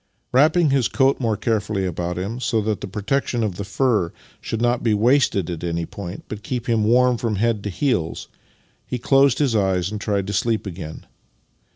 Wrapping 0.31 0.71
his 0.71 0.87
coat 0.87 1.19
more 1.19 1.37
carefully 1.37 1.85
about 1.85 2.17
him, 2.17 2.39
so 2.39 2.59
that 2.61 2.81
the 2.81 2.87
protection 2.87 3.43
of 3.43 3.57
the 3.57 3.63
fur 3.63 4.11
should 4.41 4.59
not 4.59 4.81
be 4.81 4.95
wasted 4.95 5.47
at 5.51 5.63
an}' 5.63 5.85
point, 5.85 6.23
but 6.27 6.41
keep 6.41 6.67
him 6.67 6.83
warm 6.83 7.17
from 7.19 7.35
head 7.35 7.63
to 7.65 7.69
heels, 7.69 8.27
he 8.87 8.97
closed 8.97 9.37
his 9.37 9.55
eyes 9.55 9.91
and 9.91 10.01
tried 10.01 10.25
to 10.25 10.33
sleep 10.33 10.65
again. 10.65 11.05